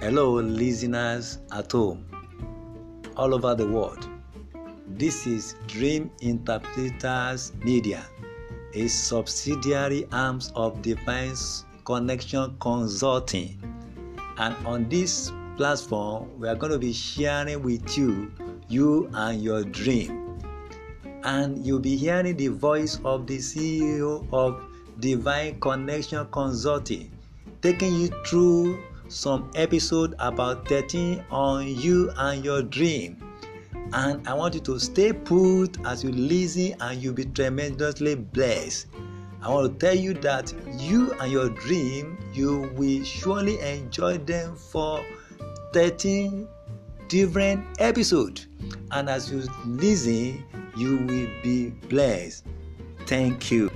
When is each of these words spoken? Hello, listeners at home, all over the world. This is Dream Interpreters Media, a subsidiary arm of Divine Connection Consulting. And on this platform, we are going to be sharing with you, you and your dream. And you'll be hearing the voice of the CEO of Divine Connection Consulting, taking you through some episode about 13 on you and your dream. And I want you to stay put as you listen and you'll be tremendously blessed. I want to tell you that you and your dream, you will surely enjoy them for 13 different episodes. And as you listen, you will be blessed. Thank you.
Hello, 0.00 0.34
listeners 0.34 1.38
at 1.50 1.72
home, 1.72 2.06
all 3.16 3.34
over 3.34 3.56
the 3.56 3.66
world. 3.66 4.08
This 4.86 5.26
is 5.26 5.56
Dream 5.66 6.08
Interpreters 6.20 7.52
Media, 7.64 8.06
a 8.74 8.86
subsidiary 8.86 10.06
arm 10.12 10.40
of 10.54 10.82
Divine 10.82 11.34
Connection 11.84 12.56
Consulting. 12.60 13.60
And 14.36 14.54
on 14.64 14.88
this 14.88 15.32
platform, 15.56 16.30
we 16.38 16.46
are 16.46 16.54
going 16.54 16.70
to 16.70 16.78
be 16.78 16.92
sharing 16.92 17.64
with 17.64 17.98
you, 17.98 18.30
you 18.68 19.10
and 19.14 19.42
your 19.42 19.64
dream. 19.64 20.38
And 21.24 21.66
you'll 21.66 21.80
be 21.80 21.96
hearing 21.96 22.36
the 22.36 22.48
voice 22.48 23.00
of 23.04 23.26
the 23.26 23.38
CEO 23.38 24.24
of 24.32 24.62
Divine 25.00 25.58
Connection 25.58 26.24
Consulting, 26.30 27.10
taking 27.62 27.96
you 27.96 28.10
through 28.24 28.78
some 29.08 29.50
episode 29.54 30.14
about 30.18 30.68
13 30.68 31.24
on 31.30 31.66
you 31.66 32.10
and 32.16 32.44
your 32.44 32.62
dream. 32.62 33.22
And 33.92 34.26
I 34.28 34.34
want 34.34 34.54
you 34.54 34.60
to 34.60 34.78
stay 34.78 35.12
put 35.12 35.78
as 35.86 36.04
you 36.04 36.12
listen 36.12 36.74
and 36.80 37.02
you'll 37.02 37.14
be 37.14 37.24
tremendously 37.24 38.14
blessed. 38.14 38.86
I 39.40 39.48
want 39.48 39.72
to 39.72 39.86
tell 39.86 39.96
you 39.96 40.14
that 40.14 40.52
you 40.76 41.12
and 41.20 41.32
your 41.32 41.48
dream, 41.48 42.18
you 42.34 42.70
will 42.76 43.04
surely 43.04 43.58
enjoy 43.60 44.18
them 44.18 44.56
for 44.56 45.04
13 45.72 46.46
different 47.08 47.64
episodes. 47.78 48.46
And 48.90 49.08
as 49.08 49.30
you 49.32 49.44
listen, 49.64 50.44
you 50.76 50.98
will 50.98 51.28
be 51.42 51.70
blessed. 51.88 52.44
Thank 53.06 53.50
you. 53.50 53.70